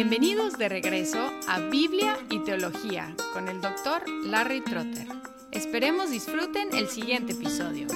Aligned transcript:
Bienvenidos 0.00 0.56
de 0.56 0.68
regreso 0.68 1.18
a 1.48 1.58
Biblia 1.58 2.16
y 2.30 2.38
Teología 2.44 3.16
con 3.32 3.48
el 3.48 3.60
doctor 3.60 4.08
Larry 4.26 4.60
Trotter. 4.60 5.08
Esperemos 5.50 6.12
disfruten 6.12 6.68
el 6.72 6.86
siguiente 6.86 7.32
episodio. 7.32 7.88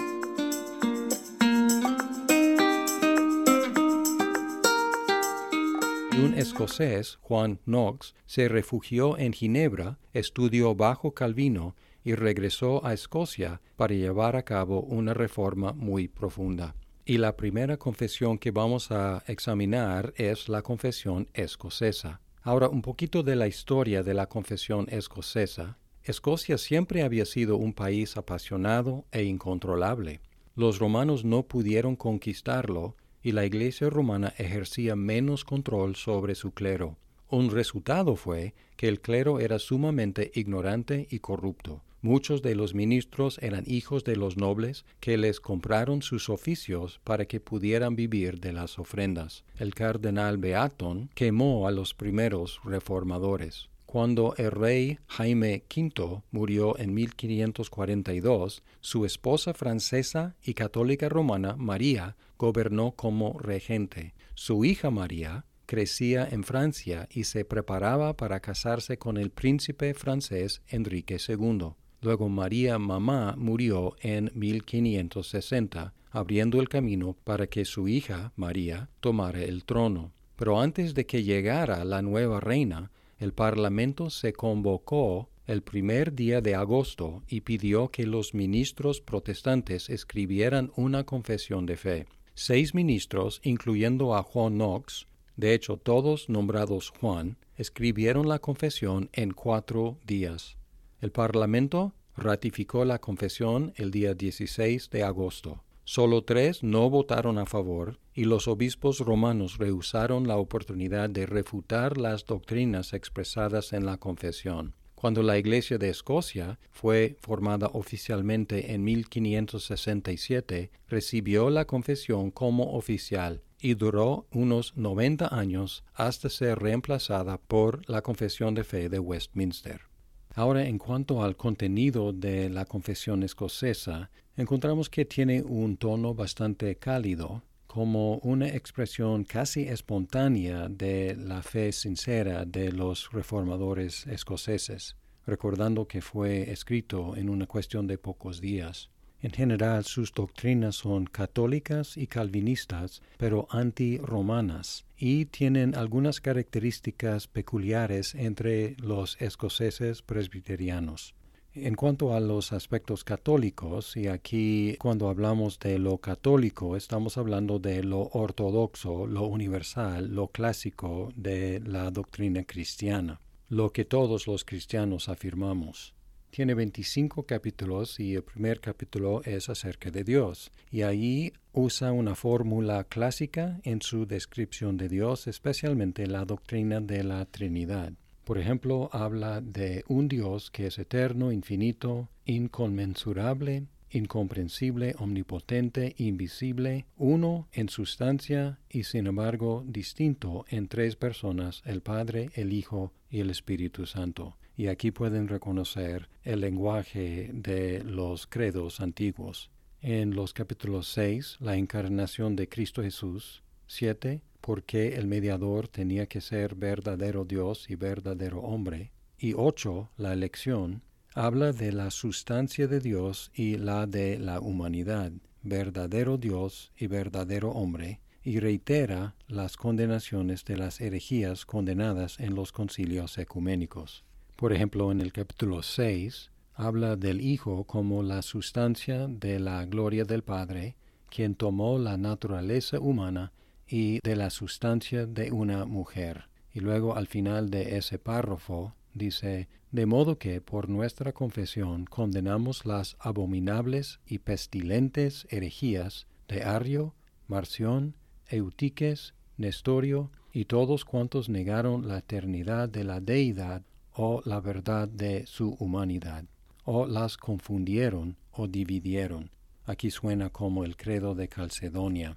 Un 6.18 6.34
escocés, 6.36 7.20
Juan 7.22 7.60
Knox, 7.66 8.16
se 8.26 8.48
refugió 8.48 9.16
en 9.16 9.32
Ginebra, 9.32 10.00
estudió 10.12 10.74
bajo 10.74 11.14
Calvino 11.14 11.76
y 12.02 12.16
regresó 12.16 12.84
a 12.84 12.94
Escocia 12.94 13.60
para 13.76 13.94
llevar 13.94 14.34
a 14.34 14.42
cabo 14.42 14.80
una 14.80 15.14
reforma 15.14 15.72
muy 15.72 16.08
profunda. 16.08 16.74
Y 17.04 17.18
la 17.18 17.36
primera 17.36 17.78
confesión 17.78 18.38
que 18.38 18.52
vamos 18.52 18.92
a 18.92 19.24
examinar 19.26 20.14
es 20.16 20.48
la 20.48 20.62
confesión 20.62 21.28
escocesa. 21.34 22.20
Ahora, 22.42 22.68
un 22.68 22.80
poquito 22.80 23.24
de 23.24 23.34
la 23.34 23.48
historia 23.48 24.04
de 24.04 24.14
la 24.14 24.28
confesión 24.28 24.86
escocesa. 24.88 25.78
Escocia 26.04 26.58
siempre 26.58 27.02
había 27.02 27.24
sido 27.24 27.56
un 27.56 27.72
país 27.72 28.16
apasionado 28.16 29.04
e 29.10 29.24
incontrolable. 29.24 30.20
Los 30.54 30.78
romanos 30.78 31.24
no 31.24 31.42
pudieron 31.44 31.96
conquistarlo 31.96 32.96
y 33.20 33.32
la 33.32 33.46
Iglesia 33.46 33.90
romana 33.90 34.34
ejercía 34.38 34.94
menos 34.94 35.44
control 35.44 35.96
sobre 35.96 36.34
su 36.34 36.52
clero. 36.52 36.96
Un 37.28 37.50
resultado 37.50 38.14
fue 38.14 38.54
que 38.76 38.88
el 38.88 39.00
clero 39.00 39.40
era 39.40 39.58
sumamente 39.58 40.30
ignorante 40.34 41.08
y 41.10 41.20
corrupto. 41.20 41.82
Muchos 42.04 42.42
de 42.42 42.56
los 42.56 42.74
ministros 42.74 43.38
eran 43.40 43.62
hijos 43.64 44.02
de 44.02 44.16
los 44.16 44.36
nobles 44.36 44.84
que 44.98 45.16
les 45.16 45.38
compraron 45.38 46.02
sus 46.02 46.30
oficios 46.30 47.00
para 47.04 47.26
que 47.26 47.38
pudieran 47.38 47.94
vivir 47.94 48.40
de 48.40 48.52
las 48.52 48.80
ofrendas. 48.80 49.44
El 49.56 49.72
cardenal 49.72 50.36
Beaton 50.36 51.10
quemó 51.14 51.68
a 51.68 51.70
los 51.70 51.94
primeros 51.94 52.60
reformadores. 52.64 53.70
Cuando 53.86 54.34
el 54.36 54.50
rey 54.50 54.98
Jaime 55.06 55.62
V 55.72 56.22
murió 56.32 56.76
en 56.76 56.92
1542, 56.92 58.64
su 58.80 59.04
esposa 59.04 59.54
francesa 59.54 60.34
y 60.42 60.54
católica 60.54 61.08
romana 61.08 61.54
María 61.56 62.16
gobernó 62.36 62.96
como 62.96 63.38
regente. 63.38 64.14
Su 64.34 64.64
hija 64.64 64.90
María 64.90 65.44
crecía 65.66 66.26
en 66.28 66.42
Francia 66.42 67.06
y 67.12 67.24
se 67.24 67.44
preparaba 67.44 68.16
para 68.16 68.40
casarse 68.40 68.98
con 68.98 69.18
el 69.18 69.30
príncipe 69.30 69.94
francés 69.94 70.62
Enrique 70.66 71.18
II. 71.28 71.74
Luego 72.02 72.28
María 72.28 72.80
Mamá 72.80 73.36
murió 73.38 73.94
en 74.00 74.32
1560, 74.34 75.94
abriendo 76.10 76.60
el 76.60 76.68
camino 76.68 77.16
para 77.22 77.46
que 77.46 77.64
su 77.64 77.86
hija, 77.86 78.32
María, 78.34 78.90
tomara 79.00 79.42
el 79.42 79.64
trono. 79.64 80.12
Pero 80.34 80.60
antes 80.60 80.94
de 80.94 81.06
que 81.06 81.22
llegara 81.22 81.84
la 81.84 82.02
nueva 82.02 82.40
reina, 82.40 82.90
el 83.20 83.32
Parlamento 83.32 84.10
se 84.10 84.32
convocó 84.32 85.28
el 85.46 85.62
primer 85.62 86.12
día 86.12 86.40
de 86.40 86.56
agosto 86.56 87.22
y 87.28 87.42
pidió 87.42 87.88
que 87.88 88.04
los 88.04 88.34
ministros 88.34 89.00
protestantes 89.00 89.88
escribieran 89.88 90.72
una 90.74 91.04
confesión 91.04 91.66
de 91.66 91.76
fe. 91.76 92.06
Seis 92.34 92.74
ministros, 92.74 93.40
incluyendo 93.44 94.16
a 94.16 94.24
Juan 94.24 94.54
Knox, 94.54 95.06
de 95.36 95.54
hecho 95.54 95.76
todos 95.76 96.28
nombrados 96.28 96.92
Juan, 97.00 97.36
escribieron 97.56 98.28
la 98.28 98.40
confesión 98.40 99.08
en 99.12 99.30
cuatro 99.32 99.98
días. 100.04 100.56
El 101.02 101.10
Parlamento 101.10 101.94
ratificó 102.16 102.84
la 102.84 103.00
confesión 103.00 103.72
el 103.74 103.90
día 103.90 104.14
16 104.14 104.88
de 104.88 105.02
agosto. 105.02 105.64
Solo 105.82 106.22
tres 106.22 106.62
no 106.62 106.88
votaron 106.90 107.38
a 107.38 107.46
favor 107.46 107.98
y 108.14 108.22
los 108.22 108.46
obispos 108.46 109.00
romanos 109.00 109.58
rehusaron 109.58 110.28
la 110.28 110.36
oportunidad 110.36 111.10
de 111.10 111.26
refutar 111.26 111.98
las 111.98 112.24
doctrinas 112.24 112.92
expresadas 112.92 113.72
en 113.72 113.84
la 113.84 113.96
confesión. 113.98 114.76
Cuando 114.94 115.24
la 115.24 115.38
Iglesia 115.38 115.76
de 115.76 115.88
Escocia 115.88 116.60
fue 116.70 117.16
formada 117.20 117.66
oficialmente 117.72 118.72
en 118.72 118.84
1567, 118.84 120.70
recibió 120.86 121.50
la 121.50 121.64
confesión 121.64 122.30
como 122.30 122.76
oficial 122.76 123.42
y 123.58 123.74
duró 123.74 124.28
unos 124.30 124.76
90 124.76 125.36
años 125.36 125.82
hasta 125.94 126.28
ser 126.28 126.60
reemplazada 126.60 127.38
por 127.38 127.88
la 127.90 128.02
Confesión 128.02 128.54
de 128.54 128.62
Fe 128.62 128.88
de 128.88 129.00
Westminster. 129.00 129.91
Ahora, 130.34 130.66
en 130.66 130.78
cuanto 130.78 131.22
al 131.22 131.36
contenido 131.36 132.12
de 132.12 132.48
la 132.48 132.64
confesión 132.64 133.22
escocesa, 133.22 134.10
encontramos 134.36 134.88
que 134.88 135.04
tiene 135.04 135.42
un 135.42 135.76
tono 135.76 136.14
bastante 136.14 136.76
cálido, 136.76 137.42
como 137.66 138.16
una 138.18 138.48
expresión 138.48 139.24
casi 139.24 139.62
espontánea 139.62 140.68
de 140.68 141.16
la 141.16 141.42
fe 141.42 141.72
sincera 141.72 142.44
de 142.46 142.72
los 142.72 143.10
reformadores 143.12 144.06
escoceses, 144.06 144.96
recordando 145.26 145.86
que 145.86 146.00
fue 146.00 146.50
escrito 146.50 147.14
en 147.16 147.28
una 147.28 147.46
cuestión 147.46 147.86
de 147.86 147.98
pocos 147.98 148.40
días. 148.40 148.90
En 149.20 149.30
general, 149.30 149.84
sus 149.84 150.12
doctrinas 150.12 150.76
son 150.76 151.06
católicas 151.06 151.96
y 151.96 152.08
calvinistas, 152.08 153.02
pero 153.18 153.46
anti-romanas, 153.50 154.84
y 155.04 155.24
tienen 155.24 155.74
algunas 155.74 156.20
características 156.20 157.26
peculiares 157.26 158.14
entre 158.14 158.76
los 158.78 159.20
escoceses 159.20 160.00
presbiterianos. 160.00 161.16
En 161.54 161.74
cuanto 161.74 162.14
a 162.14 162.20
los 162.20 162.52
aspectos 162.52 163.02
católicos, 163.02 163.96
y 163.96 164.06
aquí 164.06 164.76
cuando 164.78 165.08
hablamos 165.08 165.58
de 165.58 165.80
lo 165.80 165.98
católico, 165.98 166.76
estamos 166.76 167.18
hablando 167.18 167.58
de 167.58 167.82
lo 167.82 168.10
ortodoxo, 168.12 169.08
lo 169.08 169.24
universal, 169.24 170.14
lo 170.14 170.28
clásico 170.28 171.08
de 171.16 171.58
la 171.66 171.90
doctrina 171.90 172.44
cristiana, 172.44 173.20
lo 173.48 173.72
que 173.72 173.84
todos 173.84 174.28
los 174.28 174.44
cristianos 174.44 175.08
afirmamos. 175.08 175.96
Tiene 176.34 176.54
25 176.54 177.26
capítulos 177.26 178.00
y 178.00 178.14
el 178.14 178.22
primer 178.22 178.60
capítulo 178.60 179.20
es 179.22 179.50
acerca 179.50 179.90
de 179.90 180.02
Dios. 180.02 180.50
Y 180.70 180.80
ahí 180.80 181.34
usa 181.52 181.92
una 181.92 182.14
fórmula 182.14 182.84
clásica 182.84 183.60
en 183.64 183.82
su 183.82 184.06
descripción 184.06 184.78
de 184.78 184.88
Dios, 184.88 185.26
especialmente 185.26 186.06
la 186.06 186.24
doctrina 186.24 186.80
de 186.80 187.04
la 187.04 187.26
Trinidad. 187.26 187.92
Por 188.24 188.38
ejemplo, 188.38 188.88
habla 188.94 189.42
de 189.42 189.84
un 189.88 190.08
Dios 190.08 190.50
que 190.50 190.68
es 190.68 190.78
eterno, 190.78 191.32
infinito, 191.32 192.08
inconmensurable, 192.24 193.66
incomprensible, 193.90 194.94
omnipotente, 195.00 195.94
invisible, 195.98 196.86
uno 196.96 197.46
en 197.52 197.68
sustancia 197.68 198.58
y 198.70 198.84
sin 198.84 199.06
embargo 199.06 199.66
distinto 199.66 200.46
en 200.48 200.68
tres 200.68 200.96
personas, 200.96 201.60
el 201.66 201.82
Padre, 201.82 202.30
el 202.36 202.54
Hijo 202.54 202.94
y 203.10 203.20
el 203.20 203.28
Espíritu 203.28 203.84
Santo 203.84 204.38
y 204.56 204.66
aquí 204.68 204.90
pueden 204.90 205.28
reconocer 205.28 206.08
el 206.22 206.40
lenguaje 206.40 207.30
de 207.32 207.82
los 207.84 208.26
credos 208.26 208.80
antiguos. 208.80 209.50
En 209.80 210.14
los 210.14 210.32
capítulos 210.32 210.88
6, 210.88 211.38
la 211.40 211.56
encarnación 211.56 212.36
de 212.36 212.48
Cristo 212.48 212.82
Jesús, 212.82 213.42
7, 213.66 214.22
por 214.40 214.62
qué 214.64 214.96
el 214.96 215.06
mediador 215.06 215.68
tenía 215.68 216.06
que 216.06 216.20
ser 216.20 216.54
verdadero 216.54 217.24
Dios 217.24 217.70
y 217.70 217.76
verdadero 217.76 218.40
hombre, 218.40 218.92
y 219.18 219.34
8, 219.34 219.90
la 219.96 220.12
elección, 220.12 220.82
habla 221.14 221.52
de 221.52 221.72
la 221.72 221.90
sustancia 221.90 222.66
de 222.66 222.80
Dios 222.80 223.30
y 223.34 223.56
la 223.56 223.86
de 223.86 224.18
la 224.18 224.40
humanidad, 224.40 225.12
verdadero 225.42 226.18
Dios 226.18 226.72
y 226.76 226.86
verdadero 226.86 227.50
hombre, 227.50 228.00
y 228.24 228.38
reitera 228.38 229.14
las 229.26 229.56
condenaciones 229.56 230.44
de 230.44 230.56
las 230.56 230.80
herejías 230.80 231.44
condenadas 231.44 232.20
en 232.20 232.34
los 232.34 232.52
concilios 232.52 233.18
ecuménicos. 233.18 234.04
Por 234.42 234.52
ejemplo, 234.52 234.90
en 234.90 235.00
el 235.00 235.12
capítulo 235.12 235.62
6 235.62 236.32
habla 236.54 236.96
del 236.96 237.20
Hijo 237.20 237.62
como 237.62 238.02
la 238.02 238.22
sustancia 238.22 239.06
de 239.06 239.38
la 239.38 239.64
gloria 239.66 240.02
del 240.02 240.24
Padre, 240.24 240.74
quien 241.08 241.36
tomó 241.36 241.78
la 241.78 241.96
naturaleza 241.96 242.80
humana 242.80 243.30
y 243.68 244.00
de 244.00 244.16
la 244.16 244.30
sustancia 244.30 245.06
de 245.06 245.30
una 245.30 245.64
mujer. 245.64 246.24
Y 246.52 246.58
luego 246.58 246.96
al 246.96 247.06
final 247.06 247.50
de 247.50 247.76
ese 247.76 248.00
párrafo 248.00 248.74
dice, 248.94 249.48
de 249.70 249.86
modo 249.86 250.18
que 250.18 250.40
por 250.40 250.68
nuestra 250.68 251.12
confesión 251.12 251.84
condenamos 251.84 252.66
las 252.66 252.96
abominables 252.98 254.00
y 254.08 254.18
pestilentes 254.18 255.24
herejías 255.30 256.08
de 256.26 256.42
Ario, 256.42 256.96
Marción, 257.28 257.94
Eutiques, 258.26 259.14
Nestorio 259.36 260.10
y 260.32 260.46
todos 260.46 260.84
cuantos 260.84 261.28
negaron 261.28 261.86
la 261.86 261.98
eternidad 261.98 262.68
de 262.68 262.82
la 262.82 262.98
deidad 262.98 263.62
o 263.94 264.22
la 264.24 264.40
verdad 264.40 264.88
de 264.88 265.26
su 265.26 265.50
humanidad, 265.58 266.24
o 266.64 266.86
las 266.86 267.16
confundieron 267.16 268.16
o 268.32 268.46
dividieron. 268.46 269.30
Aquí 269.64 269.90
suena 269.90 270.30
como 270.30 270.64
el 270.64 270.76
credo 270.76 271.14
de 271.14 271.28
Calcedonia. 271.28 272.16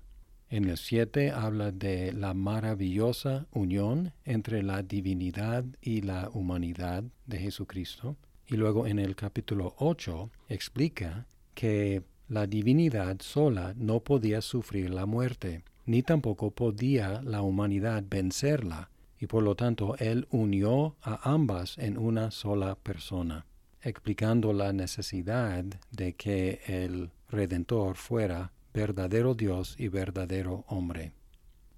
En 0.49 0.65
el 0.65 0.77
7 0.77 1.31
habla 1.31 1.71
de 1.71 2.13
la 2.13 2.33
maravillosa 2.33 3.47
unión 3.51 4.13
entre 4.23 4.63
la 4.63 4.83
divinidad 4.83 5.65
y 5.81 6.01
la 6.01 6.29
humanidad 6.33 7.03
de 7.25 7.39
Jesucristo. 7.39 8.15
Y 8.47 8.55
luego 8.55 8.85
en 8.85 8.99
el 8.99 9.15
capítulo 9.15 9.73
8 9.79 10.29
explica 10.49 11.25
que 11.55 12.03
la 12.27 12.47
divinidad 12.47 13.17
sola 13.21 13.73
no 13.75 13.99
podía 13.99 14.41
sufrir 14.41 14.91
la 14.91 15.05
muerte, 15.05 15.63
ni 15.85 16.03
tampoco 16.03 16.51
podía 16.51 17.21
la 17.21 17.41
humanidad 17.41 18.03
vencerla, 18.07 18.89
y 19.25 19.27
por 19.27 19.41
lo 19.41 19.55
tanto 19.55 19.95
Él 19.97 20.27
unió 20.29 20.97
a 21.01 21.31
ambas 21.33 21.79
en 21.79 21.97
una 21.97 22.29
sola 22.29 22.75
persona, 22.75 23.47
explicando 23.81 24.53
la 24.53 24.71
necesidad 24.71 25.65
de 25.89 26.13
que 26.13 26.61
el 26.67 27.09
Redentor 27.27 27.95
fuera 27.95 28.53
verdadero 28.71 29.33
Dios 29.33 29.77
y 29.79 29.87
verdadero 29.87 30.63
hombre. 30.67 31.13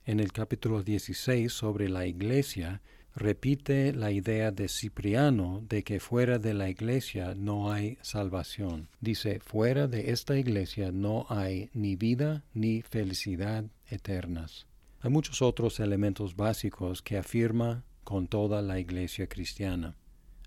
En 0.03 0.19
el 0.19 0.33
capítulo 0.33 0.83
16 0.83 1.53
sobre 1.53 1.87
la 1.87 2.05
iglesia 2.05 2.81
repite 3.15 3.93
la 3.93 4.11
idea 4.11 4.51
de 4.51 4.67
Cipriano 4.67 5.63
de 5.69 5.85
que 5.85 6.01
fuera 6.01 6.39
de 6.39 6.53
la 6.53 6.69
iglesia 6.69 7.33
no 7.33 7.71
hay 7.71 7.97
salvación. 8.01 8.89
Dice, 8.99 9.39
fuera 9.39 9.87
de 9.87 10.11
esta 10.11 10.37
iglesia 10.37 10.91
no 10.91 11.25
hay 11.29 11.69
ni 11.73 11.95
vida 11.95 12.43
ni 12.53 12.81
felicidad 12.81 13.63
eternas. 13.89 14.67
Hay 15.01 15.11
muchos 15.11 15.43
otros 15.43 15.79
elementos 15.79 16.35
básicos 16.35 17.03
que 17.03 17.17
afirma 17.17 17.83
con 18.03 18.27
toda 18.27 18.63
la 18.63 18.79
iglesia 18.79 19.27
cristiana. 19.27 19.95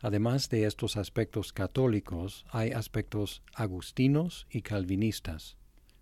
Además 0.03 0.49
de 0.49 0.65
estos 0.65 0.97
aspectos 0.97 1.53
católicos, 1.53 2.45
hay 2.51 2.73
aspectos 2.73 3.43
agustinos 3.55 4.49
y 4.51 4.63
calvinistas. 4.63 5.57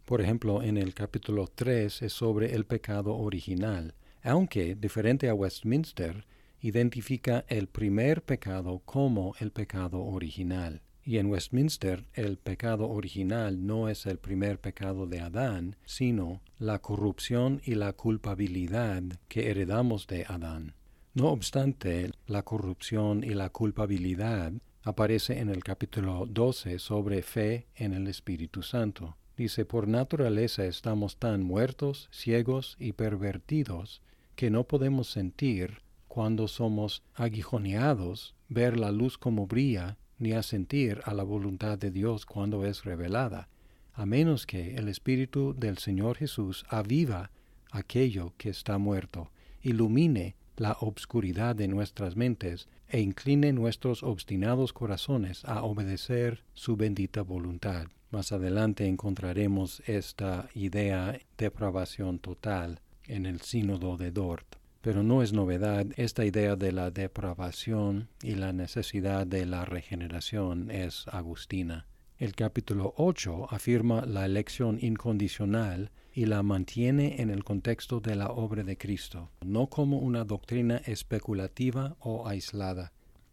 Por 0.07 0.23
ejemplo, 0.23 0.63
en 0.63 0.79
el 0.79 0.95
capítulo 0.95 1.47
3 1.55 2.01
es 2.01 2.13
sobre 2.15 2.55
el 2.55 2.65
pecado 2.65 3.17
original, 3.17 3.95
aunque, 4.23 4.75
diferente 4.75 5.29
a 5.29 5.35
Westminster, 5.35 6.27
identifica 6.63 7.45
el 7.49 7.69
primer 7.69 8.23
pecado 8.23 8.81
como 8.85 9.35
el 9.41 9.53
pecado 9.53 10.03
original. 10.03 10.81
Y 11.09 11.17
en 11.17 11.31
Westminster 11.31 12.05
el 12.13 12.37
pecado 12.37 12.91
original 12.91 13.67
no 13.67 13.89
es 13.89 14.05
el 14.05 14.19
primer 14.19 14.61
pecado 14.61 15.07
de 15.07 15.21
Adán, 15.21 15.77
sino 15.87 16.43
la 16.59 16.81
corrupción 16.81 17.63
y 17.65 17.77
la 17.77 17.95
culpabilidad 17.95 19.03
que 19.27 19.51
heredamos 19.51 20.07
de 20.07 20.27
Adán. 20.29 20.75
No 21.15 21.29
obstante, 21.29 22.11
la 22.27 22.43
corrupción 22.43 23.25
y 23.25 23.31
la 23.31 23.49
culpabilidad 23.49 24.53
aparece 24.83 25.39
en 25.39 25.49
el 25.49 25.65
capítulo 25.65 26.27
12 26.29 26.79
sobre 26.79 27.23
fe 27.23 27.69
en 27.75 27.95
el 27.95 28.07
Espíritu 28.07 28.63
Santo. 28.63 29.17
Dice, 29.35 29.65
por 29.65 29.89
naturaleza 29.89 30.67
estamos 30.67 31.17
tan 31.17 31.43
muertos, 31.43 32.11
ciegos 32.13 32.77
y 32.79 32.93
pervertidos 32.93 34.03
que 34.37 34.51
no 34.51 34.65
podemos 34.65 35.11
sentir 35.11 35.81
cuando 36.07 36.49
somos 36.49 37.03
aguijoneados, 37.15 38.35
ver 38.51 38.79
la 38.79 38.93
luz 38.93 39.17
como 39.17 39.47
brilla, 39.47 39.97
ni 40.19 40.33
asentir 40.33 41.01
a 41.05 41.15
la 41.15 41.23
voluntad 41.23 41.79
de 41.79 41.91
Dios 41.91 42.27
cuando 42.27 42.65
es 42.65 42.85
revelada, 42.85 43.49
a 43.95 44.07
menos 44.07 44.47
que 44.47 44.77
el 44.77 44.89
Espíritu 44.89 45.55
del 45.55 45.79
Señor 45.79 46.17
Jesús 46.17 46.65
aviva 46.69 47.31
aquello 47.71 48.33
que 48.37 48.51
está 48.51 48.79
muerto, 48.79 49.31
ilumine 49.63 50.37
la 50.57 50.77
obscuridad 50.81 51.55
de 51.57 51.69
nuestras 51.69 52.17
mentes 52.17 52.69
e 52.89 53.01
incline 53.01 53.53
nuestros 53.53 54.03
obstinados 54.03 54.73
corazones 54.73 55.45
a 55.45 55.63
obedecer 55.63 56.43
su 56.55 56.77
bendita 56.77 57.23
voluntad. 57.23 57.87
Más 58.11 58.33
adelante 58.33 58.87
encontraremos 58.87 59.83
esta 59.87 60.49
idea 60.55 61.13
de 61.13 61.27
depravación 61.37 62.19
total 62.19 62.81
en 63.05 63.27
el 63.27 63.41
sínodo 63.41 63.97
de 63.97 64.11
Dort. 64.11 64.58
Pero 64.81 65.03
no 65.03 65.23
es 65.23 65.33
novedad, 65.33 65.87
esta 65.97 66.25
idea 66.25 66.55
de 66.55 66.71
la 66.71 66.93
depravación 66.93 68.09
y 68.23 68.37
la 68.37 68.53
necesidad 68.53 69.27
de 69.27 69.45
la 69.45 69.65
regeneración 69.65 70.71
es 70.71 71.07
agustina. 71.09 71.87
El 72.17 72.35
capítulo 72.35 72.95
8 72.97 73.49
afirma 73.51 74.07
la 74.07 74.25
elección 74.25 74.79
incondicional 74.81 75.91
y 76.13 76.27
la 76.27 76.45
mantiene 76.45 77.21
en 77.21 77.31
el 77.31 77.43
contexto 77.43 78.01
de 78.01 78.15
la 78.15 78.29
obra 78.31 78.63
de 78.63 78.77
Cristo, 78.77 79.31
no 79.45 79.69
como 79.69 79.99
una 79.99 80.25
doctrina 80.25 80.77
especulativa 80.87 81.97
o 81.99 82.29
aislada. 82.29 82.93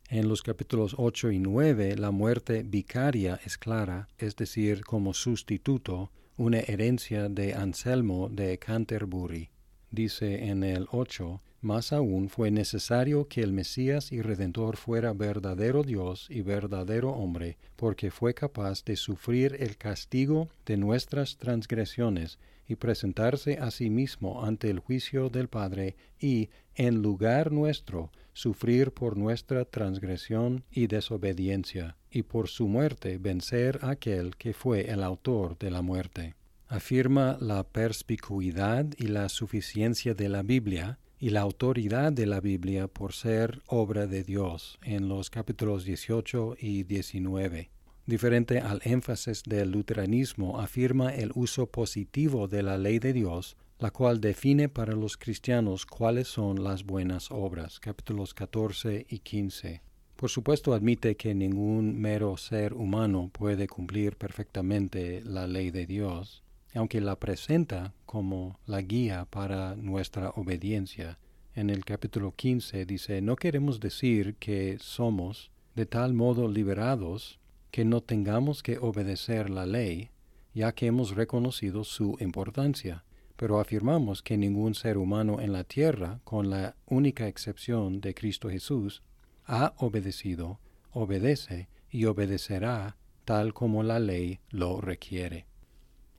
En 0.09 0.27
los 0.27 0.41
capítulos 0.41 0.95
8 0.97 1.31
y 1.31 1.39
9 1.39 1.95
la 1.95 2.09
muerte 2.09 2.63
vicaria 2.63 3.39
es 3.45 3.57
clara, 3.59 4.07
es 4.17 4.35
decir, 4.35 4.83
como 4.83 5.13
sustituto, 5.13 6.11
una 6.37 6.59
herencia 6.59 7.29
de 7.29 7.53
Anselmo 7.53 8.29
de 8.29 8.57
Canterbury 8.57 9.49
dice 9.91 10.45
en 10.45 10.63
el 10.63 10.87
8, 10.91 11.41
más 11.65 11.93
aún 11.93 12.29
fue 12.29 12.51
necesario 12.51 13.27
que 13.27 13.41
el 13.41 13.51
Mesías 13.51 14.11
y 14.11 14.21
Redentor 14.21 14.77
fuera 14.77 15.13
verdadero 15.13 15.81
Dios 15.81 16.27
y 16.29 16.41
verdadero 16.41 17.09
hombre, 17.09 17.57
porque 17.75 18.11
fue 18.11 18.35
capaz 18.35 18.85
de 18.85 18.95
sufrir 18.95 19.57
el 19.59 19.75
castigo 19.75 20.49
de 20.67 20.77
nuestras 20.77 21.37
transgresiones 21.37 22.37
y 22.67 22.75
presentarse 22.75 23.57
a 23.57 23.71
sí 23.71 23.89
mismo 23.89 24.45
ante 24.45 24.69
el 24.69 24.77
juicio 24.77 25.29
del 25.29 25.47
Padre 25.47 25.95
y, 26.19 26.49
en 26.75 27.01
lugar 27.01 27.51
nuestro, 27.51 28.11
sufrir 28.33 28.91
por 28.91 29.17
nuestra 29.17 29.65
transgresión 29.65 30.63
y 30.71 30.85
desobediencia, 30.85 31.95
y 32.11 32.21
por 32.21 32.47
su 32.47 32.67
muerte 32.67 33.17
vencer 33.17 33.79
a 33.81 33.89
aquel 33.91 34.35
que 34.35 34.53
fue 34.53 34.91
el 34.91 35.01
autor 35.01 35.57
de 35.57 35.71
la 35.71 35.81
muerte 35.81 36.35
afirma 36.67 37.37
la 37.39 37.63
perspicuidad 37.63 38.87
y 38.97 39.07
la 39.07 39.29
suficiencia 39.29 40.13
de 40.13 40.29
la 40.29 40.41
Biblia 40.41 40.99
y 41.19 41.29
la 41.29 41.41
autoridad 41.41 42.11
de 42.11 42.25
la 42.25 42.41
Biblia 42.41 42.87
por 42.87 43.13
ser 43.13 43.61
obra 43.67 44.07
de 44.07 44.23
Dios 44.23 44.77
en 44.83 45.07
los 45.07 45.29
capítulos 45.29 45.85
18 45.85 46.57
y 46.59 46.83
19. 46.83 47.71
Diferente 48.05 48.59
al 48.59 48.81
énfasis 48.83 49.41
del 49.43 49.71
luteranismo, 49.71 50.59
afirma 50.59 51.13
el 51.13 51.31
uso 51.33 51.67
positivo 51.67 52.47
de 52.47 52.61
la 52.61 52.77
ley 52.77 52.99
de 52.99 53.13
Dios, 53.13 53.57
la 53.79 53.89
cual 53.89 54.21
define 54.21 54.69
para 54.69 54.93
los 54.93 55.17
cristianos 55.17 55.85
cuáles 55.85 56.27
son 56.27 56.63
las 56.63 56.83
buenas 56.83 57.31
obras, 57.31 57.79
capítulos 57.79 58.33
14 58.33 59.07
y 59.09 59.19
15. 59.19 59.81
Por 60.15 60.29
supuesto 60.29 60.73
admite 60.73 61.17
que 61.17 61.33
ningún 61.33 61.99
mero 61.99 62.37
ser 62.37 62.73
humano 62.73 63.29
puede 63.33 63.67
cumplir 63.67 64.15
perfectamente 64.15 65.21
la 65.25 65.45
ley 65.45 65.71
de 65.71 65.85
Dios, 65.85 66.44
aunque 66.75 67.01
la 67.01 67.19
presenta 67.19 67.93
como 68.05 68.59
la 68.65 68.81
guía 68.81 69.25
para 69.29 69.75
nuestra 69.75 70.29
obediencia. 70.31 71.17
En 71.53 71.69
el 71.69 71.85
capítulo 71.85 72.33
15 72.35 72.85
dice, 72.85 73.21
no 73.21 73.37
queremos 73.37 73.79
decir 73.79 74.35
que 74.35 74.77
somos 74.79 75.51
de 75.73 75.85
tal 75.85 76.13
modo 76.13 76.49
liberados 76.49 77.39
que 77.71 77.85
no 77.85 78.01
tengamos 78.01 78.61
que 78.61 78.77
obedecer 78.77 79.49
la 79.49 79.65
ley, 79.65 80.09
ya 80.53 80.73
que 80.73 80.87
hemos 80.87 81.15
reconocido 81.15 81.83
su 81.83 82.17
importancia, 82.19 83.03
pero 83.35 83.59
afirmamos 83.59 84.21
que 84.21 84.37
ningún 84.37 84.75
ser 84.75 84.97
humano 84.97 85.41
en 85.41 85.51
la 85.53 85.63
tierra, 85.63 86.19
con 86.23 86.49
la 86.49 86.75
única 86.85 87.27
excepción 87.27 87.99
de 87.99 88.13
Cristo 88.13 88.49
Jesús, 88.49 89.01
ha 89.45 89.73
obedecido, 89.77 90.59
obedece 90.91 91.67
y 91.89 92.05
obedecerá 92.05 92.97
tal 93.25 93.53
como 93.53 93.83
la 93.83 93.99
ley 93.99 94.39
lo 94.49 94.79
requiere 94.79 95.45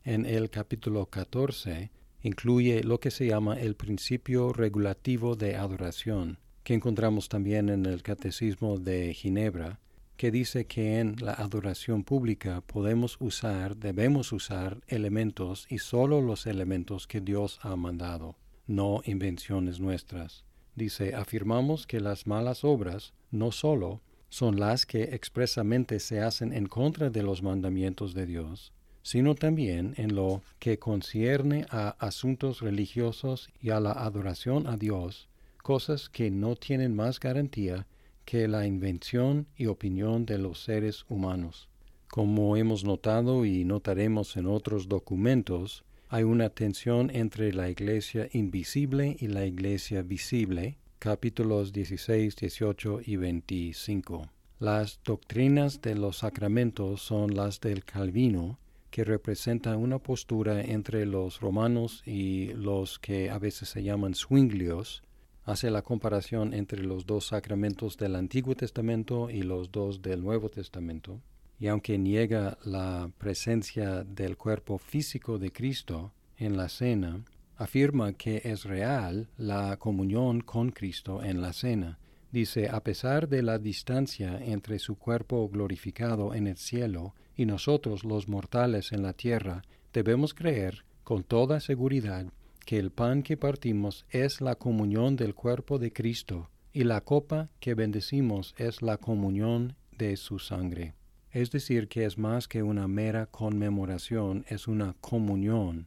en 0.07 0.25
el 0.25 0.51
capítulo 0.51 1.07
14 1.07 1.91
incluye 2.23 2.85
lo 2.85 3.01
que 3.01 3.11
se 3.11 3.27
llama 3.27 3.59
el 3.59 3.75
principio 3.75 4.53
regulativo 4.53 5.35
de 5.35 5.57
adoración, 5.57 6.39
que 6.63 6.75
encontramos 6.75 7.29
también 7.29 7.69
en 7.69 7.87
el 7.87 8.05
Catecismo 8.05 8.79
de 8.79 9.13
Ginebra, 9.15 9.81
que 10.17 10.31
dice 10.31 10.67
que 10.67 11.01
en 11.01 11.17
la 11.21 11.33
adoración 11.33 12.05
pública 12.05 12.61
podemos 12.61 13.17
usar, 13.19 13.77
debemos 13.77 14.33
usar 14.33 14.81
elementos 14.87 15.67
y 15.69 15.79
sólo 15.79 16.21
los 16.21 16.47
elementos 16.47 17.09
que 17.09 17.21
Dios 17.21 17.59
ha 17.63 17.75
mandado, 17.75 18.37
no 18.69 19.03
invenciones 19.05 19.81
nuestras. 19.81 20.45
Dice, 20.77 21.17
afirmamos 21.17 21.85
que 21.85 21.99
las 21.99 22.29
malas 22.29 22.63
obras 22.63 23.13
no 23.33 23.51
sólo 23.51 24.03
son 24.29 24.61
las 24.61 24.87
que 24.87 25.03
expresamente 25.03 25.99
se 25.99 26.21
hacen 26.21 26.53
en 26.53 26.67
contra 26.67 27.11
de 27.11 27.25
los 27.25 27.43
mandamientos 27.43 28.15
de 28.15 28.27
Dios, 28.27 28.73
sino 29.07 29.37
también 29.37 29.95
en 29.99 30.17
lo 30.17 30.43
que 30.59 30.81
concierne 30.81 31.65
a 31.71 31.91
asuntos 32.05 32.61
religiosos 32.61 33.49
y 33.63 33.71
a 33.71 33.79
la 33.79 33.93
adoración 33.93 34.67
a 34.67 34.77
Dios, 34.77 35.29
cosas 35.63 36.09
que 36.09 36.29
no 36.33 36.57
tienen 36.57 36.97
más 36.97 37.21
garantía 37.21 37.87
que 38.25 38.49
la 38.49 38.67
invención 38.67 39.47
y 39.57 39.67
opinión 39.67 40.27
de 40.27 40.39
los 40.39 40.59
seres 40.59 41.07
humanos. 41.09 41.69
Como 42.09 42.57
hemos 42.57 42.83
notado 42.83 43.45
y 43.45 43.65
notaremos 43.65 44.37
en 44.37 44.49
otros 44.49 44.89
documentos, 44.89 45.85
hay 46.09 46.25
una 46.25 46.49
tensión 46.49 47.11
entre 47.15 47.53
la 47.53 47.71
iglesia 47.71 48.29
invisible 48.33 49.17
y 49.21 49.29
la 49.29 49.47
iglesia 49.47 50.03
visible, 50.03 50.79
capítulos 50.99 51.73
16, 51.73 52.35
18 52.35 53.03
y 53.07 53.15
25. 53.15 54.29
Las 54.59 54.99
doctrinas 55.05 55.81
de 55.81 55.95
los 55.95 56.19
sacramentos 56.19 57.03
son 57.03 57.37
las 57.37 57.61
del 57.61 57.85
Calvino, 57.85 58.59
que 58.97 59.05
representa 59.05 59.77
una 59.77 59.99
postura 59.99 60.63
entre 60.63 61.05
los 61.05 61.41
romanos 61.41 62.03
y 62.07 62.55
los 62.55 62.99
que 62.99 63.29
a 63.29 63.39
veces 63.39 63.69
se 63.69 63.83
llaman 63.83 64.15
swinglios, 64.15 65.03
hace 65.45 65.71
la 65.71 65.83
comparación 65.83 66.55
entre 66.55 66.83
los 66.83 67.05
dos 67.05 67.27
sacramentos 67.27 67.99
del 67.99 68.17
Antiguo 68.17 68.55
Testamento 68.55 69.29
y 69.29 69.43
los 69.43 69.71
dos 69.71 70.01
del 70.01 70.23
Nuevo 70.25 70.49
Testamento, 70.49 71.21
y 71.61 71.67
aunque 71.67 71.99
niega 71.99 72.57
la 72.65 73.11
presencia 73.19 74.03
del 74.03 74.39
cuerpo 74.39 74.79
físico 74.79 75.39
de 75.39 75.53
Cristo 75.53 76.15
en 76.39 76.57
la 76.57 76.71
cena, 76.71 77.23
afirma 77.59 78.15
que 78.15 78.41
es 78.45 78.65
real 78.65 79.29
la 79.37 79.77
comunión 79.77 80.41
con 80.41 80.71
Cristo 80.71 81.23
en 81.23 81.43
la 81.43 81.53
cena. 81.53 81.99
Dice, 82.37 82.69
a 82.69 82.85
pesar 82.85 83.31
de 83.31 83.43
la 83.43 83.59
distancia 83.59 84.39
entre 84.45 84.79
su 84.79 84.97
cuerpo 84.97 85.49
glorificado 85.49 86.35
en 86.35 86.47
el 86.47 86.59
cielo 86.59 87.15
y 87.35 87.47
nosotros 87.47 88.05
los 88.05 88.29
mortales 88.29 88.93
en 88.93 89.03
la 89.03 89.15
tierra, 89.15 89.63
debemos 89.95 90.35
creer 90.35 90.85
con 91.03 91.25
toda 91.25 91.61
seguridad 91.61 92.27
que 92.67 92.79
el 92.79 92.91
pan 92.91 93.23
que 93.23 93.39
partimos 93.39 94.05
es 94.11 94.43
la 94.43 94.55
comunión 94.55 95.17
del 95.17 95.35
cuerpo 95.35 95.79
de 95.79 95.95
Cristo 95.95 96.51
y 96.75 96.85
la 96.85 97.01
copa 97.01 97.49
que 97.59 97.73
bendecimos 97.73 98.55
es 98.59 98.83
la 98.83 98.99
comunión 98.99 99.75
de 99.97 100.19
su 100.19 100.39
sangre. 100.39 100.93
Es 101.31 101.51
decir, 101.51 101.89
que 101.89 102.05
es 102.05 102.19
más 102.19 102.49
que 102.49 102.63
una 102.63 102.87
mera 102.87 103.25
conmemoración, 103.25 104.45
es 104.51 104.69
una 104.69 104.95
comunión 105.01 105.87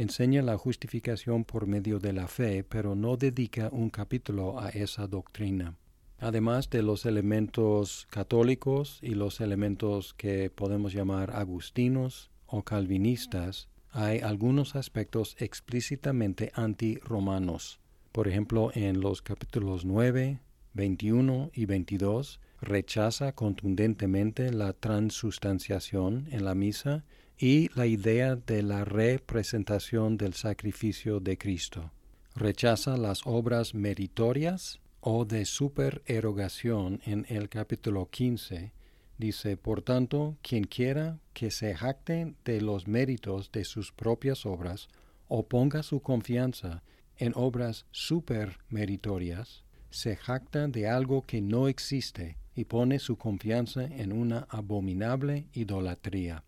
enseña 0.00 0.40
la 0.40 0.56
justificación 0.56 1.44
por 1.44 1.66
medio 1.66 1.98
de 1.98 2.14
la 2.14 2.26
fe, 2.26 2.64
pero 2.64 2.94
no 2.94 3.18
dedica 3.18 3.68
un 3.70 3.90
capítulo 3.90 4.58
a 4.58 4.70
esa 4.70 5.06
doctrina. 5.06 5.76
Además 6.20 6.68
de 6.68 6.82
los 6.82 7.06
elementos 7.06 8.06
católicos 8.10 8.98
y 9.00 9.14
los 9.14 9.40
elementos 9.40 10.12
que 10.12 10.50
podemos 10.50 10.92
llamar 10.92 11.30
agustinos 11.30 12.30
o 12.46 12.62
calvinistas, 12.62 13.68
hay 13.90 14.18
algunos 14.18 14.76
aspectos 14.76 15.34
explícitamente 15.38 16.52
anti-romanos. 16.54 17.80
Por 18.12 18.28
ejemplo, 18.28 18.70
en 18.74 19.00
los 19.00 19.22
capítulos 19.22 19.86
9, 19.86 20.40
21 20.74 21.50
y 21.54 21.64
22 21.64 22.38
rechaza 22.60 23.32
contundentemente 23.32 24.52
la 24.52 24.74
transustanciación 24.74 26.28
en 26.30 26.44
la 26.44 26.54
misa 26.54 27.04
y 27.38 27.70
la 27.74 27.86
idea 27.86 28.36
de 28.36 28.62
la 28.62 28.84
representación 28.84 30.18
del 30.18 30.34
sacrificio 30.34 31.18
de 31.18 31.38
Cristo. 31.38 31.90
Rechaza 32.34 32.98
las 32.98 33.22
obras 33.24 33.74
meritorias 33.74 34.80
o 35.00 35.24
de 35.24 35.44
supererogación 35.44 37.00
en 37.04 37.26
el 37.28 37.48
capítulo 37.48 38.08
15. 38.10 38.72
Dice, 39.18 39.56
por 39.56 39.82
tanto, 39.82 40.36
quien 40.42 40.64
quiera 40.64 41.18
que 41.32 41.50
se 41.50 41.74
jacte 41.74 42.34
de 42.44 42.60
los 42.60 42.88
méritos 42.88 43.52
de 43.52 43.64
sus 43.64 43.92
propias 43.92 44.46
obras 44.46 44.88
o 45.28 45.46
ponga 45.46 45.82
su 45.82 46.00
confianza 46.00 46.82
en 47.16 47.32
obras 47.34 47.86
supermeritorias, 47.90 49.64
se 49.90 50.16
jacta 50.16 50.68
de 50.68 50.88
algo 50.88 51.26
que 51.26 51.40
no 51.40 51.68
existe 51.68 52.38
y 52.54 52.64
pone 52.64 52.98
su 52.98 53.16
confianza 53.16 53.84
en 53.84 54.12
una 54.12 54.46
abominable 54.50 55.46
idolatría 55.52 56.44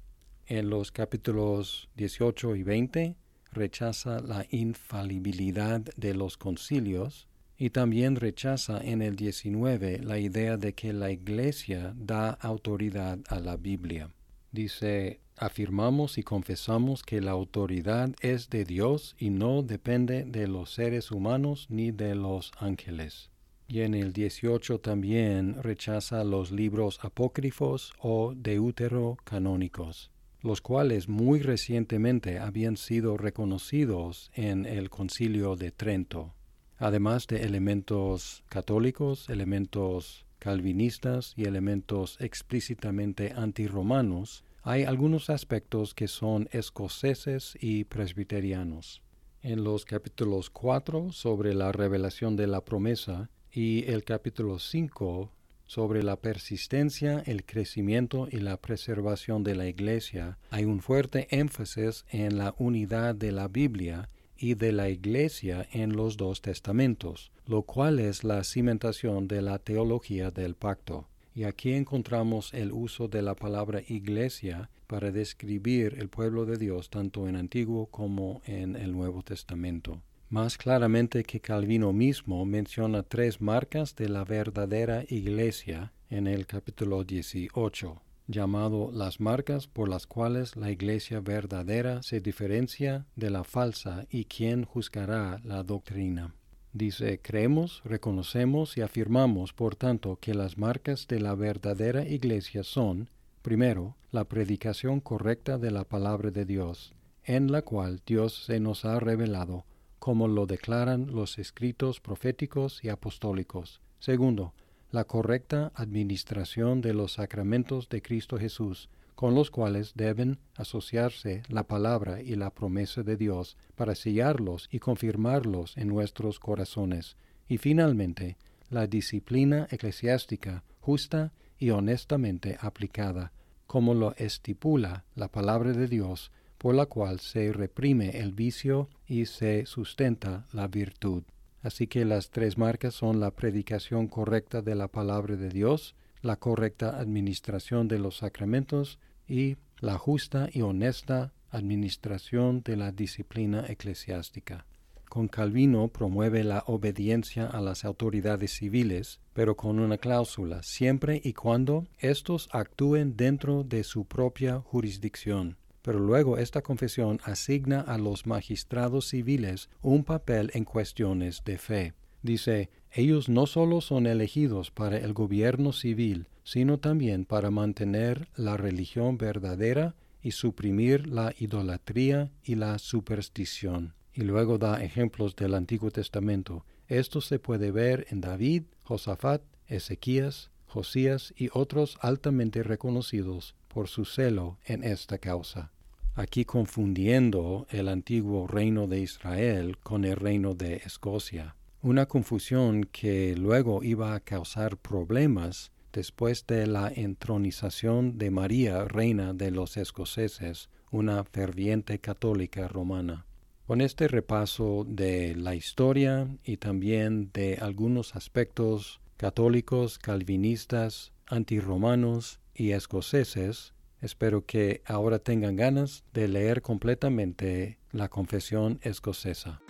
en 0.46 0.68
los 0.68 0.92
capítulos 0.92 1.88
18 1.96 2.56
y 2.56 2.62
20 2.62 3.16
rechaza 3.52 4.20
la 4.20 4.44
infalibilidad 4.50 5.80
de 5.96 6.14
los 6.14 6.36
concilios 6.36 7.26
y 7.62 7.70
también 7.70 8.16
rechaza 8.16 8.80
en 8.82 9.02
el 9.02 9.14
19 9.14 10.00
la 10.00 10.18
idea 10.18 10.56
de 10.56 10.74
que 10.74 10.92
la 10.92 11.12
Iglesia 11.12 11.94
da 11.96 12.30
autoridad 12.30 13.20
a 13.28 13.38
la 13.38 13.56
Biblia. 13.56 14.10
Dice, 14.50 15.20
afirmamos 15.36 16.18
y 16.18 16.24
confesamos 16.24 17.04
que 17.04 17.20
la 17.20 17.30
autoridad 17.30 18.16
es 18.20 18.50
de 18.50 18.64
Dios 18.64 19.14
y 19.16 19.30
no 19.30 19.62
depende 19.62 20.24
de 20.24 20.48
los 20.48 20.74
seres 20.74 21.12
humanos 21.12 21.68
ni 21.70 21.92
de 21.92 22.16
los 22.16 22.50
ángeles. 22.58 23.30
Y 23.68 23.82
en 23.82 23.94
el 23.94 24.12
18 24.12 24.80
también 24.80 25.62
rechaza 25.62 26.24
los 26.24 26.50
libros 26.50 26.98
apócrifos 27.04 27.92
o 28.00 28.34
deuterocanónicos 28.34 30.10
los 30.42 30.60
cuales 30.60 31.08
muy 31.08 31.38
recientemente 31.38 32.40
habían 32.40 32.76
sido 32.76 33.16
reconocidos 33.16 34.32
en 34.34 34.66
el 34.66 34.90
concilio 34.90 35.54
de 35.54 35.70
Trento, 35.70 36.34
además 36.82 37.28
de 37.28 37.44
elementos 37.44 38.42
católicos, 38.48 39.30
elementos 39.30 40.26
calvinistas 40.40 41.32
y 41.36 41.44
elementos 41.44 42.16
explícitamente 42.20 43.32
antiromanos, 43.36 44.44
hay 44.64 44.82
algunos 44.82 45.30
aspectos 45.30 45.94
que 45.94 46.08
son 46.08 46.48
escoceses 46.50 47.56
y 47.60 47.84
presbiterianos. 47.84 49.00
En 49.42 49.62
los 49.62 49.84
capítulos 49.84 50.50
4 50.50 51.12
sobre 51.12 51.54
la 51.54 51.70
revelación 51.70 52.34
de 52.34 52.48
la 52.48 52.64
promesa 52.64 53.30
y 53.52 53.88
el 53.88 54.02
capítulo 54.02 54.58
5 54.58 55.30
sobre 55.64 56.02
la 56.02 56.16
persistencia, 56.16 57.22
el 57.26 57.44
crecimiento 57.44 58.26
y 58.28 58.38
la 58.38 58.56
preservación 58.56 59.44
de 59.44 59.54
la 59.54 59.68
Iglesia, 59.68 60.36
hay 60.50 60.64
un 60.64 60.80
fuerte 60.80 61.28
énfasis 61.30 62.04
en 62.10 62.38
la 62.38 62.56
unidad 62.58 63.14
de 63.14 63.30
la 63.30 63.46
Biblia 63.46 64.08
y 64.42 64.54
de 64.54 64.72
la 64.72 64.90
Iglesia 64.90 65.68
en 65.70 65.94
los 65.94 66.16
dos 66.16 66.42
testamentos, 66.42 67.30
lo 67.46 67.62
cual 67.62 68.00
es 68.00 68.24
la 68.24 68.42
cimentación 68.42 69.28
de 69.28 69.40
la 69.40 69.60
teología 69.60 70.32
del 70.32 70.56
pacto. 70.56 71.06
Y 71.32 71.44
aquí 71.44 71.72
encontramos 71.72 72.52
el 72.52 72.72
uso 72.72 73.06
de 73.06 73.22
la 73.22 73.36
palabra 73.36 73.80
iglesia 73.86 74.68
para 74.88 75.12
describir 75.12 75.94
el 75.98 76.08
pueblo 76.08 76.44
de 76.44 76.58
Dios 76.58 76.90
tanto 76.90 77.28
en 77.28 77.36
Antiguo 77.36 77.86
como 77.86 78.42
en 78.44 78.74
el 78.74 78.92
Nuevo 78.92 79.22
Testamento 79.22 80.02
más 80.28 80.56
claramente 80.56 81.24
que 81.24 81.40
Calvino 81.40 81.92
mismo 81.92 82.46
menciona 82.46 83.02
tres 83.02 83.42
marcas 83.42 83.94
de 83.96 84.08
la 84.08 84.24
verdadera 84.24 85.04
iglesia 85.10 85.92
en 86.08 86.26
el 86.26 86.46
capítulo 86.46 87.04
18, 87.04 88.00
llamado 88.32 88.90
las 88.92 89.20
marcas 89.20 89.68
por 89.68 89.88
las 89.88 90.06
cuales 90.06 90.56
la 90.56 90.70
iglesia 90.70 91.20
verdadera 91.20 92.02
se 92.02 92.20
diferencia 92.20 93.06
de 93.14 93.30
la 93.30 93.44
falsa 93.44 94.06
y 94.10 94.24
quien 94.24 94.64
juzgará 94.64 95.40
la 95.44 95.62
doctrina. 95.62 96.34
Dice, 96.72 97.20
creemos, 97.20 97.82
reconocemos 97.84 98.76
y 98.76 98.80
afirmamos, 98.80 99.52
por 99.52 99.76
tanto, 99.76 100.18
que 100.20 100.34
las 100.34 100.58
marcas 100.58 101.06
de 101.06 101.20
la 101.20 101.34
verdadera 101.34 102.08
iglesia 102.08 102.64
son, 102.64 103.10
primero, 103.42 103.96
la 104.10 104.24
predicación 104.24 105.00
correcta 105.00 105.58
de 105.58 105.70
la 105.70 105.84
palabra 105.84 106.30
de 106.30 106.46
Dios, 106.46 106.94
en 107.24 107.52
la 107.52 107.62
cual 107.62 108.00
Dios 108.06 108.44
se 108.46 108.58
nos 108.58 108.84
ha 108.84 108.98
revelado 108.98 109.64
como 110.02 110.26
lo 110.26 110.46
declaran 110.46 111.14
los 111.14 111.38
escritos 111.38 112.00
proféticos 112.00 112.82
y 112.82 112.88
apostólicos. 112.88 113.80
Segundo, 114.00 114.52
la 114.92 115.04
correcta 115.04 115.72
administración 115.74 116.82
de 116.82 116.92
los 116.92 117.14
sacramentos 117.14 117.88
de 117.88 118.02
Cristo 118.02 118.38
Jesús, 118.38 118.90
con 119.14 119.34
los 119.34 119.50
cuales 119.50 119.94
deben 119.94 120.38
asociarse 120.54 121.42
la 121.48 121.66
palabra 121.66 122.20
y 122.20 122.36
la 122.36 122.50
promesa 122.50 123.02
de 123.02 123.16
Dios 123.16 123.56
para 123.74 123.94
sellarlos 123.94 124.68
y 124.70 124.78
confirmarlos 124.78 125.76
en 125.76 125.88
nuestros 125.88 126.38
corazones. 126.38 127.16
Y 127.48 127.58
finalmente, 127.58 128.36
la 128.68 128.86
disciplina 128.86 129.66
eclesiástica 129.70 130.62
justa 130.80 131.32
y 131.58 131.70
honestamente 131.70 132.58
aplicada, 132.60 133.32
como 133.66 133.94
lo 133.94 134.14
estipula 134.16 135.04
la 135.14 135.28
palabra 135.28 135.72
de 135.72 135.88
Dios 135.88 136.30
por 136.58 136.74
la 136.74 136.86
cual 136.86 137.18
se 137.18 137.52
reprime 137.52 138.10
el 138.20 138.32
vicio 138.32 138.88
y 139.06 139.26
se 139.26 139.66
sustenta 139.66 140.46
la 140.52 140.68
virtud. 140.68 141.24
Así 141.62 141.86
que 141.86 142.04
las 142.04 142.30
tres 142.30 142.58
marcas 142.58 142.94
son 142.94 143.20
la 143.20 143.30
predicación 143.30 144.08
correcta 144.08 144.62
de 144.62 144.74
la 144.74 144.88
palabra 144.88 145.36
de 145.36 145.48
Dios, 145.48 145.94
la 146.20 146.36
correcta 146.36 146.98
administración 146.98 147.88
de 147.88 147.98
los 147.98 148.18
sacramentos 148.18 148.98
y 149.28 149.56
la 149.78 149.96
justa 149.96 150.48
y 150.52 150.62
honesta 150.62 151.32
administración 151.50 152.62
de 152.62 152.76
la 152.76 152.90
disciplina 152.90 153.64
eclesiástica. 153.68 154.66
Con 155.08 155.28
Calvino 155.28 155.88
promueve 155.88 156.42
la 156.42 156.64
obediencia 156.66 157.46
a 157.46 157.60
las 157.60 157.84
autoridades 157.84 158.52
civiles, 158.52 159.20
pero 159.34 159.56
con 159.56 159.78
una 159.78 159.98
cláusula, 159.98 160.62
siempre 160.62 161.20
y 161.22 161.34
cuando 161.34 161.86
éstos 161.98 162.48
actúen 162.50 163.16
dentro 163.16 163.62
de 163.62 163.84
su 163.84 164.06
propia 164.06 164.60
jurisdicción 164.60 165.58
pero 165.82 165.98
luego 165.98 166.38
esta 166.38 166.62
confesión 166.62 167.20
asigna 167.24 167.80
a 167.80 167.98
los 167.98 168.26
magistrados 168.26 169.08
civiles 169.08 169.68
un 169.82 170.04
papel 170.04 170.50
en 170.54 170.64
cuestiones 170.64 171.42
de 171.44 171.58
fe. 171.58 171.94
Dice, 172.22 172.70
ellos 172.92 173.28
no 173.28 173.46
solo 173.46 173.80
son 173.80 174.06
elegidos 174.06 174.70
para 174.70 174.96
el 174.96 175.12
gobierno 175.12 175.72
civil, 175.72 176.28
sino 176.44 176.78
también 176.78 177.24
para 177.24 177.50
mantener 177.50 178.28
la 178.36 178.56
religión 178.56 179.18
verdadera 179.18 179.94
y 180.22 180.32
suprimir 180.32 181.08
la 181.08 181.34
idolatría 181.38 182.30
y 182.44 182.54
la 182.54 182.78
superstición. 182.78 183.94
Y 184.14 184.22
luego 184.22 184.58
da 184.58 184.82
ejemplos 184.84 185.34
del 185.34 185.54
Antiguo 185.54 185.90
Testamento. 185.90 186.64
Esto 186.86 187.20
se 187.20 187.38
puede 187.38 187.70
ver 187.72 188.06
en 188.10 188.20
David, 188.20 188.64
Josafat, 188.84 189.42
Ezequías, 189.66 190.51
Josías 190.72 191.34
y 191.36 191.50
otros 191.52 191.98
altamente 192.00 192.62
reconocidos 192.62 193.54
por 193.68 193.88
su 193.88 194.06
celo 194.06 194.56
en 194.64 194.84
esta 194.84 195.18
causa. 195.18 195.70
Aquí 196.14 196.46
confundiendo 196.46 197.66
el 197.68 197.88
antiguo 197.88 198.46
reino 198.46 198.86
de 198.86 199.00
Israel 199.00 199.76
con 199.82 200.06
el 200.06 200.16
reino 200.16 200.54
de 200.54 200.76
Escocia, 200.76 201.56
una 201.82 202.06
confusión 202.06 202.84
que 202.84 203.36
luego 203.36 203.82
iba 203.82 204.14
a 204.14 204.20
causar 204.20 204.78
problemas 204.78 205.72
después 205.92 206.46
de 206.46 206.66
la 206.66 206.88
entronización 206.88 208.16
de 208.16 208.30
María, 208.30 208.84
reina 208.84 209.34
de 209.34 209.50
los 209.50 209.76
escoceses, 209.76 210.70
una 210.90 211.22
ferviente 211.24 211.98
católica 211.98 212.66
romana. 212.66 213.26
Con 213.66 213.82
este 213.82 214.08
repaso 214.08 214.86
de 214.88 215.34
la 215.36 215.54
historia 215.54 216.28
y 216.44 216.56
también 216.56 217.30
de 217.34 217.58
algunos 217.60 218.16
aspectos 218.16 219.01
católicos, 219.22 220.00
calvinistas, 220.00 221.12
antiromanos 221.28 222.40
y 222.56 222.72
escoceses, 222.72 223.72
espero 224.00 224.46
que 224.46 224.82
ahora 224.84 225.20
tengan 225.20 225.54
ganas 225.54 226.02
de 226.12 226.26
leer 226.26 226.60
completamente 226.60 227.78
la 227.92 228.08
confesión 228.08 228.80
escocesa. 228.82 229.60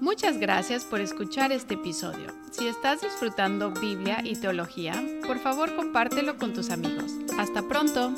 Muchas 0.00 0.38
gracias 0.38 0.84
por 0.84 1.00
escuchar 1.00 1.52
este 1.52 1.74
episodio. 1.74 2.34
Si 2.50 2.66
estás 2.66 3.02
disfrutando 3.02 3.70
Biblia 3.70 4.18
y 4.24 4.34
teología, 4.34 5.00
por 5.28 5.38
favor 5.38 5.76
compártelo 5.76 6.38
con 6.38 6.52
tus 6.54 6.70
amigos. 6.70 7.12
Hasta 7.38 7.62
pronto. 7.68 8.12